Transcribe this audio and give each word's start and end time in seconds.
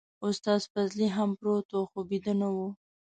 استاد 0.27 0.61
فضلي 0.73 1.07
هم 1.15 1.29
پروت 1.39 1.69
و 1.73 1.79
خو 1.89 1.99
بيده 2.09 2.33
نه 2.41 2.49
و. 2.55 2.57